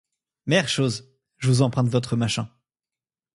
[0.47, 2.49] Mère chose, je vous emprunte votre machin.